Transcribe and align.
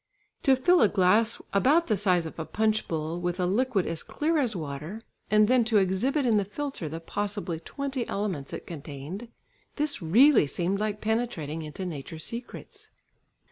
To 0.41 0.55
fill 0.55 0.81
a 0.81 0.89
glass 0.89 1.39
about 1.53 1.85
the 1.85 1.95
size 1.95 2.25
of 2.25 2.39
a 2.39 2.43
punch 2.43 2.87
bowl 2.87 3.19
with 3.21 3.39
a 3.39 3.45
liquid 3.45 3.85
as 3.85 4.01
clear 4.01 4.39
as 4.39 4.55
water 4.55 5.03
and 5.29 5.47
then 5.47 5.63
to 5.65 5.77
exhibit 5.77 6.25
in 6.25 6.37
the 6.37 6.43
filter 6.43 6.89
the 6.89 6.99
possibly 6.99 7.59
twenty 7.59 8.07
elements 8.07 8.51
it 8.51 8.65
contained, 8.65 9.27
this 9.75 10.01
really 10.01 10.47
seemed 10.47 10.79
like 10.79 11.01
penetrating 11.01 11.61
into 11.61 11.85
nature's 11.85 12.23
secrets. 12.25 12.89